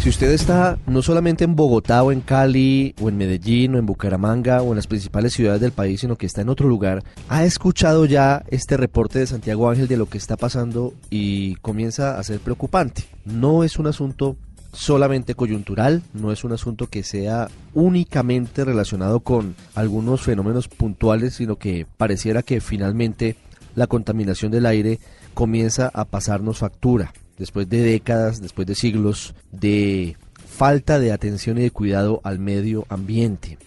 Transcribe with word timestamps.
Si 0.00 0.08
usted 0.08 0.30
está 0.30 0.78
no 0.86 1.02
solamente 1.02 1.44
en 1.44 1.54
Bogotá 1.54 2.02
o 2.02 2.10
en 2.10 2.22
Cali 2.22 2.94
o 3.02 3.10
en 3.10 3.18
Medellín 3.18 3.74
o 3.74 3.78
en 3.78 3.84
Bucaramanga 3.84 4.62
o 4.62 4.70
en 4.70 4.76
las 4.76 4.86
principales 4.86 5.34
ciudades 5.34 5.60
del 5.60 5.72
país, 5.72 6.00
sino 6.00 6.16
que 6.16 6.24
está 6.24 6.40
en 6.40 6.48
otro 6.48 6.68
lugar, 6.68 7.04
ha 7.28 7.44
escuchado 7.44 8.06
ya 8.06 8.42
este 8.48 8.78
reporte 8.78 9.18
de 9.18 9.26
Santiago 9.26 9.68
Ángel 9.68 9.88
de 9.88 9.98
lo 9.98 10.06
que 10.08 10.16
está 10.16 10.38
pasando 10.38 10.94
y 11.10 11.56
comienza 11.56 12.18
a 12.18 12.22
ser 12.22 12.40
preocupante. 12.40 13.04
No 13.26 13.62
es 13.62 13.78
un 13.78 13.88
asunto 13.88 14.36
solamente 14.72 15.34
coyuntural, 15.34 16.02
no 16.14 16.32
es 16.32 16.44
un 16.44 16.52
asunto 16.52 16.86
que 16.86 17.02
sea 17.02 17.48
únicamente 17.74 18.64
relacionado 18.64 19.20
con 19.20 19.54
algunos 19.74 20.22
fenómenos 20.22 20.68
puntuales, 20.68 21.34
sino 21.34 21.56
que 21.56 21.86
pareciera 21.98 22.42
que 22.42 22.62
finalmente 22.62 23.36
la 23.74 23.86
contaminación 23.86 24.50
del 24.50 24.64
aire 24.64 24.98
comienza 25.34 25.90
a 25.92 26.06
pasarnos 26.06 26.56
factura 26.56 27.12
después 27.40 27.68
de 27.68 27.80
décadas, 27.80 28.40
después 28.40 28.68
de 28.68 28.76
siglos 28.76 29.34
de 29.50 30.16
falta 30.46 30.98
de 31.00 31.10
atención 31.10 31.58
y 31.58 31.62
de 31.62 31.70
cuidado 31.70 32.20
al 32.22 32.38
medio 32.38 32.86
ambiente. 32.90 33.58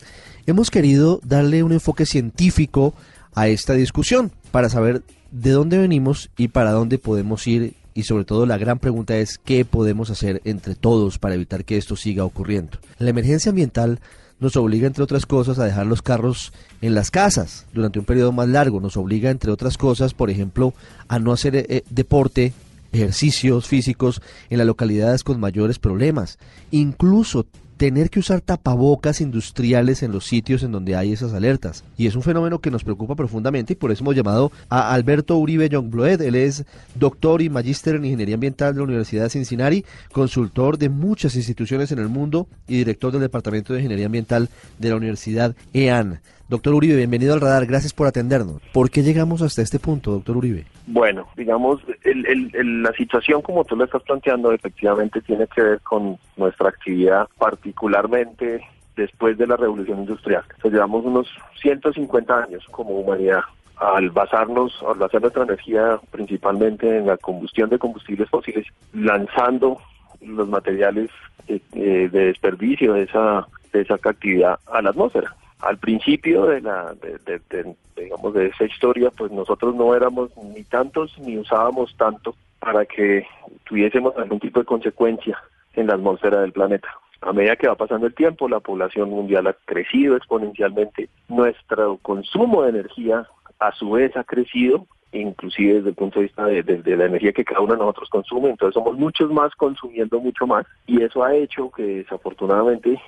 Hemos 0.46 0.70
querido 0.70 1.20
darle 1.24 1.64
un 1.64 1.74
enfoque 1.74 2.06
científico 2.06 2.94
a 3.34 3.48
esta 3.48 3.74
discusión 3.74 4.32
para 4.52 4.70
saber 4.70 5.02
de 5.32 5.50
dónde 5.50 5.80
venimos 5.80 6.30
y 6.38 6.50
para 6.50 6.72
dónde 6.72 7.00
podemos 7.00 7.48
ir 7.48 7.74
y 7.96 8.04
sobre 8.04 8.26
todo 8.26 8.46
la 8.46 8.58
gran 8.58 8.78
pregunta 8.78 9.18
es 9.18 9.40
qué 9.44 9.66
podemos 9.66 10.12
hacer 10.12 10.42
entre 10.46 10.76
todos 10.76 11.18
para 11.18 11.36
evitar 11.36 11.66
que 11.66 11.78
esto 11.78 11.96
siga 11.96 12.26
ocurriendo. 12.26 12.78
La 13.00 13.10
emergencia 13.10 13.50
ambiental 13.50 14.00
nos 14.40 14.56
obliga, 14.56 14.86
entre 14.86 15.04
otras 15.04 15.26
cosas, 15.26 15.58
a 15.58 15.66
dejar 15.66 15.88
los 15.88 16.02
carros 16.02 16.54
en 16.82 16.94
las 16.94 17.10
casas 17.10 17.66
durante 17.74 17.98
un 17.98 18.06
periodo 18.06 18.32
más 18.32 18.50
largo. 18.50 18.80
Nos 18.82 18.98
obliga, 18.98 19.32
entre 19.32 19.52
otras 19.52 19.78
cosas, 19.78 20.14
por 20.14 20.30
ejemplo, 20.30 20.74
a 21.08 21.18
no 21.18 21.32
hacer 21.32 21.56
eh, 21.56 21.84
deporte 21.90 22.54
ejercicios 22.94 23.68
físicos 23.68 24.22
en 24.50 24.60
las 24.60 24.68
localidades 24.68 25.24
con 25.24 25.40
mayores 25.40 25.80
problemas. 25.80 26.38
Incluso 26.72 27.46
tener 27.78 28.10
que 28.10 28.20
usar 28.20 28.42
tapabocas 28.42 29.22
industriales 29.22 30.04
en 30.04 30.12
los 30.12 30.26
sitios 30.26 30.64
en 30.64 30.72
donde 30.72 30.96
hay 30.96 31.14
esas 31.14 31.34
alertas. 31.34 31.84
Y 31.98 32.08
es 32.08 32.16
un 32.16 32.22
fenómeno 32.22 32.60
que 32.60 32.72
nos 32.72 32.84
preocupa 32.84 33.16
profundamente 33.16 33.74
y 33.74 33.76
por 33.76 33.92
eso 33.92 34.04
hemos 34.04 34.16
llamado 34.16 34.52
a 34.70 34.94
Alberto 34.94 35.38
Uribe 35.38 35.70
Youngbloed. 35.70 36.22
Él 36.22 36.36
es 36.36 36.66
doctor 36.96 37.42
y 37.42 37.50
magíster 37.50 37.96
en 37.96 38.06
Ingeniería 38.06 38.36
Ambiental 38.36 38.74
de 38.74 38.80
la 38.80 38.86
Universidad 38.86 39.24
de 39.24 39.30
Cincinnati, 39.30 39.86
consultor 40.12 40.78
de 40.78 40.90
muchas 40.90 41.36
instituciones 41.36 41.92
en 41.92 42.00
el 42.00 42.10
mundo 42.10 42.48
y 42.68 42.78
director 42.78 43.12
del 43.12 43.22
Departamento 43.22 43.74
de 43.74 43.80
Ingeniería 43.80 44.06
Ambiental 44.06 44.50
de 44.80 44.90
la 44.90 44.96
Universidad 44.96 45.56
EAN. 45.74 46.20
Doctor 46.50 46.76
Uribe, 46.76 46.98
bienvenido 46.98 47.34
al 47.34 47.42
radar, 47.42 47.66
gracias 47.66 47.94
por 47.94 48.06
atendernos. 48.06 48.62
¿Por 48.74 48.92
qué 48.92 49.02
llegamos 49.02 49.42
hasta 49.42 49.62
este 49.62 49.80
punto, 49.80 50.12
doctor 50.12 50.38
Uribe? 50.38 50.66
Bueno, 50.86 51.28
digamos, 51.38 51.82
la 52.04 52.92
situación 52.94 53.42
como 53.42 53.64
tú 53.64 53.78
lo 53.78 53.86
estás 53.86 54.04
planteando 54.04 54.52
efectivamente 54.52 55.22
tiene 55.22 55.48
que 55.48 55.62
ver 55.62 55.80
con 55.80 56.18
nuestra 56.36 56.70
actividad, 56.70 57.28
particularmente 57.64 58.62
después 58.98 59.38
de 59.38 59.48
la 59.48 59.56
revolución 59.56 60.00
industrial. 60.00 60.44
llevamos 60.64 61.06
unos 61.06 61.28
150 61.62 62.44
años 62.44 62.66
como 62.72 62.90
humanidad 63.00 63.42
al 63.78 64.10
basarnos, 64.10 64.84
al 64.88 65.00
basar 65.00 65.22
nuestra 65.22 65.44
energía 65.44 65.98
principalmente 66.12 66.98
en 66.98 67.08
la 67.08 67.18
combustión 67.18 67.70
de 67.70 67.80
combustibles 67.80 68.30
fósiles, 68.30 68.68
lanzando 68.94 69.78
los 70.22 70.48
materiales 70.48 71.10
de, 71.48 71.62
de 72.10 72.26
desperdicio 72.26 72.94
de 72.94 73.04
esa, 73.04 73.48
de 73.72 73.82
esa 73.82 73.96
actividad 73.96 74.60
a 74.72 74.82
la 74.82 74.90
atmósfera 74.90 75.34
al 75.60 75.78
principio 75.78 76.46
de 76.46 76.60
la 76.60 76.94
de, 76.94 77.76
digamos 77.96 78.34
de 78.34 78.48
esa 78.48 78.66
historia 78.66 79.10
pues 79.18 79.32
nosotros 79.32 79.74
no 79.76 79.96
éramos 79.96 80.30
ni 80.38 80.64
tantos 80.64 81.18
ni 81.20 81.38
usábamos 81.38 81.96
tanto 81.98 82.36
para 82.60 82.86
que 82.86 83.26
tuviésemos 83.64 84.16
algún 84.18 84.40
tipo 84.40 84.60
de 84.60 84.66
consecuencia 84.66 85.38
en 85.74 85.88
la 85.88 85.94
atmósfera 85.94 86.42
del 86.42 86.52
planeta 86.52 86.90
a 87.26 87.34
medida 87.34 87.56
que 87.56 87.68
va 87.68 87.76
pasando 87.76 88.08
el 88.08 88.14
tiempo 88.14 88.48
la 88.48 88.60
población 88.60 89.10
mundial 89.10 89.48
ha 89.48 89.54
crecido 89.66 90.16
exponencialmente 90.16 91.10
nuestro 91.28 91.98
consumo 91.98 92.64
de 92.64 92.70
energía 92.70 93.28
a 93.60 93.72
su 93.74 93.92
vez 93.92 94.16
ha 94.18 94.24
crecido 94.24 94.86
inclusive 95.12 95.76
desde 95.76 95.90
el 95.90 95.96
punto 95.96 96.20
de 96.20 96.26
vista 96.26 96.46
de, 96.46 96.98
la 96.98 97.06
energía 97.06 97.32
que 97.32 97.46
cada 97.46 97.62
uno 97.62 97.74
de 97.74 97.80
nosotros 97.80 98.10
consume, 98.10 98.50
entonces 98.50 98.74
somos 98.74 98.98
muchos 98.98 99.32
más 99.32 99.54
consumiendo 99.56 100.20
mucho 100.20 100.48
más 100.48 100.66
y 100.88 101.02
eso 101.04 101.24
ha 101.24 101.36
hecho 101.36 101.72
que 101.72 101.84
desafortunadamente 101.84 103.00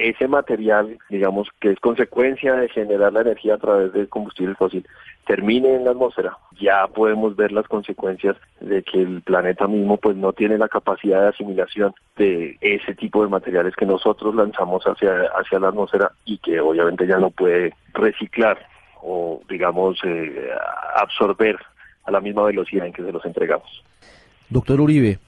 ese 0.00 0.28
material, 0.28 0.98
digamos, 1.08 1.48
que 1.60 1.70
es 1.70 1.80
consecuencia 1.80 2.54
de 2.54 2.68
generar 2.68 3.12
la 3.12 3.20
energía 3.20 3.54
a 3.54 3.58
través 3.58 3.92
del 3.92 4.08
combustible 4.08 4.54
fósil, 4.54 4.86
termine 5.26 5.74
en 5.74 5.84
la 5.84 5.92
atmósfera, 5.92 6.36
ya 6.60 6.86
podemos 6.88 7.36
ver 7.36 7.52
las 7.52 7.68
consecuencias 7.68 8.36
de 8.60 8.82
que 8.82 9.00
el 9.00 9.22
planeta 9.22 9.68
mismo 9.68 9.96
pues 9.96 10.16
no 10.16 10.32
tiene 10.32 10.58
la 10.58 10.68
capacidad 10.68 11.22
de 11.22 11.28
asimilación 11.28 11.94
de 12.16 12.56
ese 12.60 12.94
tipo 12.94 13.22
de 13.22 13.28
materiales 13.28 13.76
que 13.76 13.86
nosotros 13.86 14.34
lanzamos 14.34 14.82
hacia, 14.84 15.26
hacia 15.38 15.60
la 15.60 15.68
atmósfera 15.68 16.10
y 16.24 16.38
que 16.38 16.60
obviamente 16.60 17.06
ya 17.06 17.18
no 17.18 17.30
puede 17.30 17.74
reciclar 17.92 18.58
o 19.02 19.40
digamos 19.48 19.98
eh, 20.04 20.50
absorber 20.96 21.56
a 22.04 22.10
la 22.10 22.20
misma 22.20 22.44
velocidad 22.44 22.86
en 22.86 22.92
que 22.92 23.02
se 23.02 23.12
los 23.12 23.24
entregamos. 23.24 23.84
Doctor 24.48 24.80
Uribe, 24.80 25.18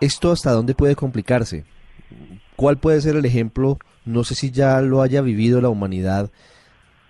¿esto 0.00 0.30
hasta 0.30 0.50
dónde 0.50 0.74
puede 0.74 0.94
complicarse? 0.94 1.64
¿Cuál 2.56 2.78
puede 2.78 3.00
ser 3.00 3.16
el 3.16 3.24
ejemplo, 3.24 3.78
no 4.04 4.24
sé 4.24 4.34
si 4.34 4.50
ya 4.50 4.80
lo 4.80 5.02
haya 5.02 5.20
vivido 5.20 5.60
la 5.60 5.68
humanidad, 5.68 6.30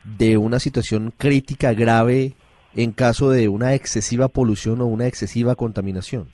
de 0.05 0.37
una 0.37 0.59
situación 0.59 1.13
crítica 1.17 1.73
grave 1.75 2.35
en 2.75 2.93
caso 2.93 3.31
de 3.31 3.49
una 3.49 3.75
excesiva 3.75 4.29
polución 4.29 4.81
o 4.81 4.87
una 4.87 5.07
excesiva 5.07 5.55
contaminación? 5.55 6.29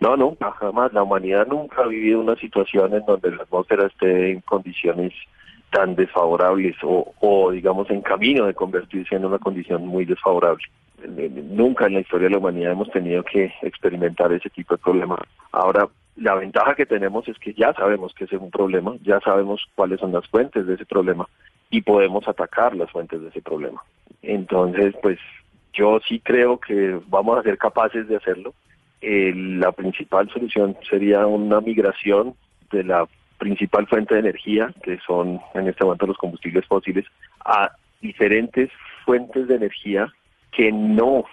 No, 0.00 0.16
no, 0.16 0.36
jamás. 0.60 0.92
La 0.92 1.02
humanidad 1.02 1.46
nunca 1.46 1.82
ha 1.82 1.86
vivido 1.86 2.20
una 2.20 2.36
situación 2.36 2.94
en 2.94 3.04
donde 3.06 3.30
la 3.30 3.42
atmósfera 3.42 3.86
esté 3.86 4.32
en 4.32 4.40
condiciones 4.40 5.12
tan 5.70 5.94
desfavorables 5.96 6.76
o, 6.82 7.12
o 7.20 7.50
digamos 7.50 7.90
en 7.90 8.00
camino 8.02 8.46
de 8.46 8.54
convertirse 8.54 9.16
en 9.16 9.24
una 9.24 9.38
condición 9.38 9.86
muy 9.86 10.04
desfavorable. 10.04 10.62
Nunca 11.50 11.86
en 11.86 11.94
la 11.94 12.00
historia 12.00 12.28
de 12.28 12.32
la 12.32 12.38
humanidad 12.38 12.72
hemos 12.72 12.90
tenido 12.90 13.22
que 13.24 13.52
experimentar 13.62 14.32
ese 14.32 14.50
tipo 14.50 14.74
de 14.74 14.82
problemas. 14.82 15.20
Ahora, 15.52 15.88
la 16.16 16.34
ventaja 16.34 16.74
que 16.74 16.86
tenemos 16.86 17.26
es 17.28 17.38
que 17.38 17.54
ya 17.54 17.72
sabemos 17.72 18.14
que 18.14 18.24
ese 18.24 18.36
es 18.36 18.42
un 18.42 18.50
problema, 18.50 18.94
ya 19.02 19.20
sabemos 19.20 19.66
cuáles 19.74 20.00
son 20.00 20.12
las 20.12 20.26
fuentes 20.28 20.66
de 20.66 20.74
ese 20.74 20.86
problema 20.86 21.28
y 21.70 21.82
podemos 21.82 22.26
atacar 22.28 22.76
las 22.76 22.90
fuentes 22.90 23.20
de 23.20 23.28
ese 23.28 23.42
problema. 23.42 23.82
Entonces, 24.22 24.94
pues 25.02 25.18
yo 25.72 26.00
sí 26.06 26.20
creo 26.20 26.58
que 26.58 27.00
vamos 27.08 27.38
a 27.38 27.42
ser 27.42 27.58
capaces 27.58 28.06
de 28.08 28.16
hacerlo. 28.16 28.54
la 29.02 29.72
principal 29.72 30.30
solución 30.30 30.76
sería 30.88 31.26
una 31.26 31.60
migración 31.60 32.34
de 32.70 32.84
la 32.84 33.06
principal 33.38 33.86
fuente 33.86 34.14
de 34.14 34.20
energía, 34.20 34.72
que 34.82 34.98
son 35.06 35.40
en 35.54 35.68
este 35.68 35.84
momento 35.84 36.06
los 36.06 36.16
combustibles 36.16 36.64
fósiles, 36.66 37.04
a 37.44 37.72
diferentes 38.00 38.70
fuentes 39.04 39.48
de 39.48 39.56
energía 39.56 40.12
que 40.52 40.70
no 40.72 41.24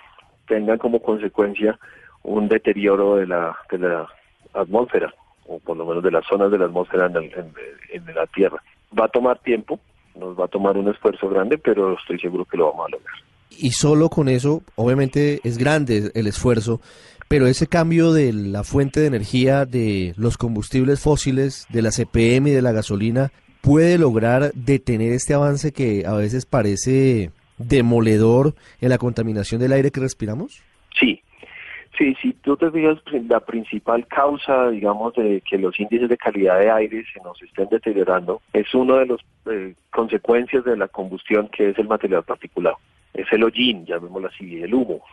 tengan 0.48 0.80
como 0.80 1.02
consecuencia 1.02 1.78
un 2.24 2.50
deterioro 2.50 3.16
de 3.16 3.28
la, 3.28 3.56
de 3.70 3.78
la 3.78 4.08
atmósfera, 4.54 5.14
o 5.48 5.60
por 5.60 5.78
lo 5.78 5.86
menos 5.86 6.04
de 6.04 6.12
las 6.12 6.26
zonas 6.26 6.52
de 6.52 6.58
la 6.58 6.66
atmósfera 6.66 7.08
en, 7.08 8.06
la 8.16 8.28
Tierra. 8.28 8.62
Va 8.98 9.06
a 9.06 9.10
tomar 9.10 9.40
tiempo, 9.40 9.80
nos 10.16 10.40
va 10.40 10.46
a 10.46 10.48
tomar 10.48 10.78
un 10.78 10.90
esfuerzo 10.90 11.30
grande, 11.30 11.58
pero 11.58 11.98
estoy 11.98 12.20
seguro 12.20 12.46
que 12.46 12.58
lo 12.58 12.72
vamos 12.72 12.88
a 12.88 12.92
lograr. 12.92 13.16
Y 13.50 13.72
solo 13.72 14.10
con 14.10 14.30
eso, 14.30 14.64
obviamente 14.76 15.42
es 15.44 15.58
grande 15.58 16.12
el 16.14 16.28
esfuerzo, 16.28 16.82
pero 17.28 17.48
ese 17.48 17.68
cambio 17.68 18.14
de 18.14 18.34
la 18.34 18.64
fuente 18.64 19.00
de 19.00 19.08
energía 19.08 19.66
de 19.66 20.14
los 20.18 20.38
combustibles 20.38 21.00
fósiles, 21.02 21.66
de 21.70 21.82
la 21.82 21.92
CPM 21.92 22.48
y 22.48 22.52
de 22.52 22.62
la 22.62 22.72
gasolina, 22.72 23.32
puede 23.62 23.98
lograr 23.98 24.52
detener 24.54 25.14
este 25.14 25.34
avance 25.34 25.72
que 25.72 26.06
a 26.06 26.14
veces 26.14 26.46
parece 26.46 27.32
demoledor 27.58 28.56
en 28.80 28.90
la 28.90 28.98
contaminación 28.98 29.62
del 29.62 29.74
aire 29.74 29.92
que 29.92 30.00
respiramos? 30.00 30.62
Sí, 32.02 32.16
si 32.20 32.34
tú 32.34 32.58
te 32.58 32.72
fijas, 32.72 32.98
la 33.30 33.40
principal 33.42 34.08
causa, 34.08 34.72
digamos, 34.72 35.14
de 35.14 35.40
que 35.48 35.60
los 35.60 35.80
índices 35.80 36.10
de 36.10 36.18
calidad 36.18 36.58
de 36.58 36.72
aire 36.72 37.04
se 37.14 37.22
nos 37.22 37.40
estén 37.44 37.68
deteriorando 37.70 38.42
es 38.54 38.74
una 38.74 38.98
de 38.98 39.06
las 39.06 39.20
eh, 39.46 39.76
consecuencias 39.92 40.66
de 40.66 40.78
la 40.78 40.88
combustión 40.88 41.48
que 41.50 41.70
es 41.70 41.78
el 41.78 41.88
material 41.88 42.24
particulado. 42.24 42.78
Es 43.14 43.32
el 43.32 43.44
hollín, 43.44 43.86
llamémoslo 43.86 44.30
así, 44.30 44.64
el 44.64 44.74
humo. 44.74 45.04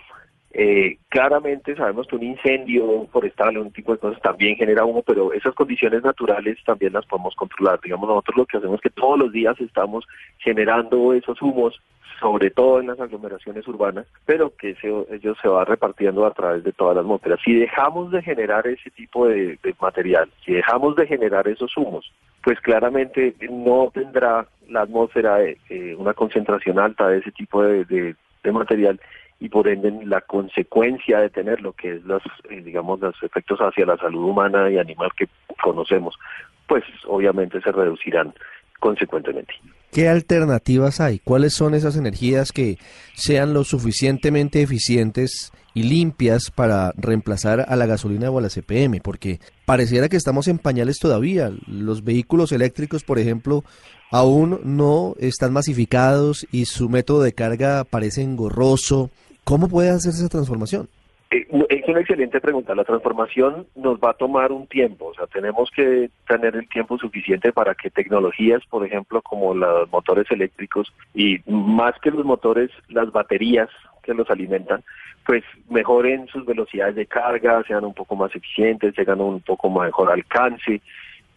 Eh, 0.61 0.99
claramente 1.09 1.77
sabemos 1.77 2.09
que 2.09 2.17
un 2.17 2.25
incendio 2.25 3.07
forestal 3.13 3.57
o 3.57 3.63
un 3.63 3.71
tipo 3.71 3.93
de 3.93 3.99
cosas 3.99 4.21
también 4.21 4.57
genera 4.57 4.85
humo, 4.85 5.05
pero 5.05 5.33
esas 5.33 5.55
condiciones 5.55 6.03
naturales 6.03 6.59
también 6.67 6.95
las 6.95 7.07
podemos 7.07 7.37
controlar. 7.37 7.81
Digamos, 7.81 8.09
nosotros 8.09 8.39
lo 8.39 8.47
que 8.47 8.57
hacemos 8.57 8.75
es 8.75 8.81
que 8.81 9.01
todos 9.01 9.21
los 9.21 9.31
días 9.31 9.55
estamos 9.61 10.05
generando 10.39 11.13
esos 11.13 11.41
humos 11.43 11.81
sobre 12.19 12.51
todo 12.51 12.81
en 12.81 12.89
las 12.89 12.99
aglomeraciones 12.99 13.69
urbanas, 13.69 14.07
pero 14.27 14.53
que 14.57 14.75
se, 14.75 14.89
ellos 15.15 15.39
se 15.41 15.47
va 15.47 15.65
repartiendo 15.65 16.27
a 16.27 16.33
través 16.33 16.65
de 16.65 16.73
todas 16.73 16.97
las 16.97 17.05
atmósferas. 17.05 17.39
Si 17.45 17.55
dejamos 17.55 18.11
de 18.11 18.21
generar 18.23 18.67
ese 18.67 18.91
tipo 18.91 19.29
de, 19.29 19.61
material, 19.81 20.29
si 20.45 20.55
dejamos 20.55 20.97
de 20.97 21.07
generar 21.07 21.47
esos 21.47 21.77
humos, 21.77 22.13
pues 22.43 22.59
claramente 22.61 23.37
no 23.49 23.93
tendrá 23.95 24.49
la 24.69 24.81
atmósfera 24.81 25.41
eh, 25.45 25.95
una 25.97 26.15
concentración 26.15 26.81
alta 26.81 27.07
de 27.07 27.19
ese 27.19 27.31
tipo 27.31 27.63
de, 27.63 28.17
material 28.53 28.99
y 29.41 29.49
por 29.49 29.69
ende 29.69 29.93
la 30.05 30.21
consecuencia 30.23 31.21
de 31.21 31.31
tener 31.31 31.61
lo 31.61 31.73
que 31.73 31.97
es 31.97 32.05
los 32.05 32.23
eh, 32.51 32.61
digamos 32.63 33.01
los 33.01 33.15
efectos 33.23 33.59
hacia 33.61 33.87
la 33.87 33.97
salud 33.97 34.25
humana 34.25 34.71
y 34.71 34.79
animal 34.79 35.11
que 35.17 35.29
conocemos 35.63 36.19
pues 36.67 36.85
obviamente 37.07 37.61
se 37.61 37.73
reducirán 37.73 38.35
consecuentemente. 38.79 39.55
¿Qué 39.91 40.09
alternativas 40.09 41.01
hay? 41.01 41.19
¿Cuáles 41.19 41.55
son 41.55 41.75
esas 41.75 41.97
energías 41.97 42.53
que 42.53 42.79
sean 43.15 43.55
lo 43.55 43.65
suficientemente 43.65 44.63
eficientes 44.63 45.51
y 45.75 45.85
limpias 45.85 46.51
para 46.51 46.93
reemplazar 46.97 47.65
a 47.67 47.75
la 47.75 47.87
gasolina 47.87 48.31
o 48.31 48.39
a 48.39 48.43
la 48.43 48.51
CPM? 48.51 49.01
Porque 49.03 49.41
pareciera 49.65 50.09
que 50.09 50.17
estamos 50.17 50.47
en 50.47 50.59
pañales 50.59 50.99
todavía. 50.99 51.51
Los 51.67 52.05
vehículos 52.05 52.53
eléctricos, 52.53 53.03
por 53.03 53.19
ejemplo, 53.19 53.65
aún 54.11 54.61
no 54.63 55.15
están 55.19 55.55
masificados 55.55 56.47
y 56.53 56.67
su 56.67 56.91
método 56.91 57.23
de 57.23 57.33
carga 57.33 57.85
parece 57.85 58.23
engorroso. 58.23 59.11
¿Cómo 59.49 59.67
puede 59.67 59.89
hacerse 59.89 60.21
esa 60.21 60.29
transformación? 60.29 60.91
Eh, 61.31 61.47
es 61.71 61.89
una 61.89 62.01
excelente 62.01 62.39
pregunta. 62.39 62.75
La 62.75 62.85
transformación 62.85 63.67
nos 63.77 63.99
va 63.99 64.11
a 64.11 64.15
tomar 64.15 64.53
un 64.53 64.67
tiempo, 64.67 65.07
o 65.07 65.15
sea, 65.15 65.27
tenemos 65.27 65.71
que 65.75 66.11
tener 66.29 66.55
el 66.55 66.69
tiempo 66.69 66.99
suficiente 66.99 67.51
para 67.51 67.75
que 67.75 67.89
tecnologías, 67.89 68.61
por 68.69 68.85
ejemplo, 68.85 69.23
como 69.23 69.55
los 69.55 69.91
motores 69.91 70.31
eléctricos 70.31 70.93
y 71.15 71.39
más 71.47 71.95
que 72.03 72.11
los 72.11 72.27
motores, 72.27 72.71
las 72.91 73.11
baterías 73.11 73.71
que 74.03 74.13
los 74.13 74.29
alimentan, 74.29 74.85
pues 75.25 75.45
mejoren 75.71 76.29
sus 76.29 76.45
velocidades 76.45 76.97
de 76.97 77.07
carga, 77.07 77.65
sean 77.67 77.87
un 77.87 77.95
poco 77.95 78.17
más 78.17 78.37
eficientes, 78.37 78.95
tengan 78.95 79.23
un 79.23 79.41
poco 79.41 79.71
mejor 79.71 80.13
alcance. 80.13 80.83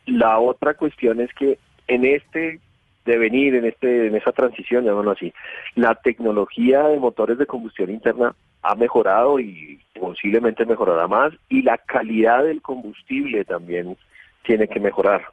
La 0.06 0.38
otra 0.38 0.74
cuestión 0.74 1.22
es 1.22 1.34
que 1.34 1.60
en 1.88 2.04
este 2.04 2.60
devenir, 3.06 3.56
en 3.56 3.66
este 3.66 4.08
en 4.08 4.16
esa 4.16 4.32
transición, 4.32 4.84
llamémoslo 4.84 5.12
así, 5.12 5.34
la 5.76 5.96
tecnología 5.96 6.88
de 6.88 7.00
motores 7.00 7.38
de 7.38 7.46
combustión 7.46 7.90
interna 7.90 8.36
ha 8.62 8.76
mejorado 8.76 9.40
y 9.40 9.80
posiblemente 10.00 10.66
mejorará 10.66 11.08
más 11.08 11.34
y 11.50 11.64
la 11.64 11.78
calidad 11.78 12.44
del 12.44 12.62
combustible 12.62 13.44
también 13.46 13.98
tiene 14.44 14.68
que 14.68 14.80
mejorar. 14.80 15.26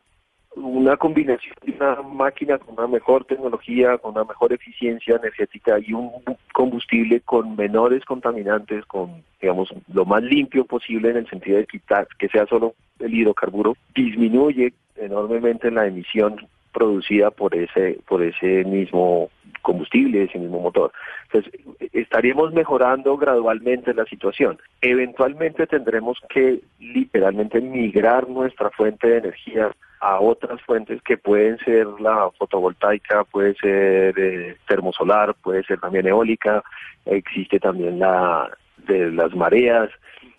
Una 0.57 0.97
combinación 0.97 1.55
de 1.63 1.73
una 1.73 2.03
máquina 2.03 2.59
con 2.59 2.75
una 2.79 2.89
mejor 2.89 3.25
tecnología, 3.27 3.99
con 3.99 4.13
una 4.13 4.25
mejor 4.25 4.53
eficiencia 4.53 5.17
energética 5.17 5.79
y 5.79 5.93
un 5.93 6.11
combustible 6.53 7.21
con 7.21 7.55
menores 7.55 8.05
contaminantes, 8.05 8.85
con, 8.87 9.23
digamos, 9.41 9.73
lo 9.93 10.05
más 10.05 10.23
limpio 10.23 10.65
posible 10.65 11.11
en 11.11 11.19
el 11.19 11.29
sentido 11.29 11.59
de 11.59 11.67
quitar 11.67 12.09
que 12.19 12.29
sea 12.29 12.47
solo 12.47 12.75
el 12.99 13.15
hidrocarburo, 13.15 13.77
disminuye 13.95 14.73
enormemente 14.97 15.71
la 15.71 15.87
emisión 15.87 16.49
producida 16.73 17.31
por 17.31 17.55
ese 17.55 17.99
por 18.07 18.23
ese 18.23 18.65
mismo 18.65 19.31
combustible, 19.63 20.25
ese 20.25 20.39
mismo 20.39 20.61
motor. 20.61 20.93
Entonces, 21.25 21.53
estaríamos 21.93 22.53
mejorando 22.53 23.17
gradualmente 23.17 23.93
la 23.93 24.05
situación. 24.07 24.59
Eventualmente 24.81 25.67
tendremos 25.67 26.19
que 26.31 26.61
literalmente 26.79 27.61
migrar 27.61 28.29
nuestra 28.29 28.71
fuente 28.71 29.09
de 29.09 29.19
energía 29.19 29.71
a 30.01 30.21
otras 30.21 30.63
fuentes 30.63 31.03
que 31.03 31.19
pueden 31.19 31.59
ser 31.59 31.87
la 32.01 32.31
fotovoltaica, 32.39 33.25
puede 33.25 33.55
ser 33.57 34.15
eh, 34.19 34.57
termosolar, 34.67 35.35
puede 35.35 35.65
ser 35.65 35.81
también 35.81 36.07
eólica, 36.07 36.63
existe 37.05 37.59
también 37.59 37.99
la 37.99 38.49
de 38.87 39.11
las 39.11 39.35
mareas, 39.35 39.91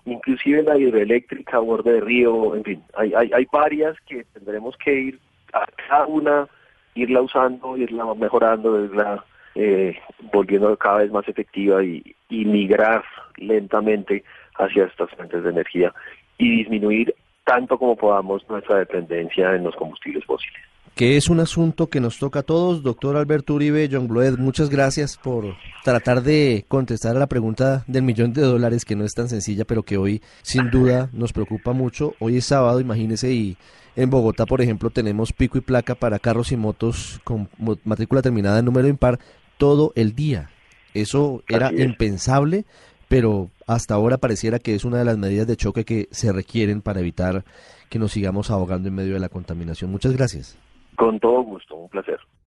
inclusive 0.05 0.63
la 0.63 0.77
hidroeléctrica, 0.77 1.59
borde 1.59 1.93
de 1.93 2.01
río, 2.01 2.55
en 2.55 2.63
fin, 2.63 2.83
hay, 2.95 3.13
hay, 3.13 3.31
hay 3.33 3.47
varias 3.51 3.99
que 4.07 4.23
tendremos 4.33 4.75
que 4.77 4.93
ir 4.93 5.19
a 5.54 5.66
cada 5.88 6.07
una 6.07 6.48
irla 6.96 7.22
usando, 7.22 7.78
irla 7.78 8.13
mejorando, 8.16 8.84
irla 8.84 9.24
eh, 9.56 9.98
volviendo 10.31 10.75
cada 10.78 11.00
vez 11.00 11.12
más 11.12 11.28
efectiva 11.28 11.84
y, 11.84 12.16
y 12.30 12.46
migrar 12.46 13.04
lentamente 13.38 14.24
hacia 14.56 14.86
estas 14.86 15.10
fuentes 15.12 15.44
de 15.44 15.50
energía 15.50 15.94
y 16.38 16.57
disminuir 16.57 17.16
tanto 17.44 17.78
como 17.78 17.96
podamos 17.96 18.48
nuestra 18.50 18.78
dependencia 18.78 19.56
en 19.56 19.63
los 19.63 19.75
combustibles 19.75 20.24
fósiles 20.25 20.62
que 21.00 21.16
es 21.16 21.30
un 21.30 21.40
asunto 21.40 21.88
que 21.88 22.01
nos 22.01 22.19
toca 22.19 22.40
a 22.40 22.44
todos. 22.44 22.84
Doctor 22.84 23.16
Alberto 23.16 23.54
Uribe, 23.54 23.88
John 23.90 24.10
Bloed, 24.10 24.38
muchas 24.38 24.69
gracias 24.69 25.16
por 25.16 25.56
tratar 25.86 26.22
de 26.24 26.66
contestar 26.68 27.16
a 27.16 27.19
la 27.19 27.28
pregunta 27.28 27.86
del 27.88 28.04
millón 28.04 28.34
de 28.34 28.42
dólares, 28.42 28.84
que 28.84 28.98
no 28.98 29.06
es 29.06 29.13
tan 29.13 29.30
sencilla, 29.30 29.63
pero 29.63 29.84
que 29.84 29.96
hoy 29.96 30.22
sin 30.42 30.69
duda 30.69 31.10
nos 31.13 31.31
preocupa 31.31 31.72
mucho. 31.72 32.16
Hoy 32.19 32.36
es 32.36 32.48
sábado, 32.48 32.81
imagínese, 32.81 33.31
y 33.31 33.56
en 33.96 34.10
Bogotá, 34.10 34.46
por 34.46 34.60
ejemplo, 34.62 34.90
tenemos 34.90 35.31
pico 35.31 35.57
y 35.57 35.62
placa 35.62 35.96
para 35.96 36.19
carros 36.19 36.51
y 36.51 36.57
motos 36.57 37.22
con 37.24 37.48
matrícula 37.86 38.22
terminada 38.22 38.60
en 38.60 38.66
número 38.66 38.90
impar 38.90 39.22
todo 39.57 39.94
el 39.96 40.16
día. 40.16 40.50
Eso 40.94 41.44
era 41.48 41.72
impensable, 41.72 42.66
pero 43.07 43.51
hasta 43.68 43.94
ahora 43.94 44.18
pareciera 44.18 44.60
que 44.60 44.75
es 44.75 44.84
una 44.84 44.98
de 44.98 45.06
las 45.06 45.18
medidas 45.18 45.48
de 45.48 45.56
choque 45.56 45.86
que 45.86 46.10
se 46.12 46.34
requieren 46.34 46.81
para 46.81 47.00
evitar 47.00 47.46
que 47.88 48.00
nos 48.00 48.12
sigamos 48.12 48.51
ahogando 48.51 48.90
en 48.90 48.96
medio 48.96 49.13
de 49.13 49.22
la 49.22 49.30
contaminación. 49.30 49.92
Muchas 49.92 50.12
gracias. 50.12 50.57
Con 51.00 51.18
todo 51.22 51.44
gusto, 51.44 51.78
un 51.78 51.88
placer. 51.88 52.19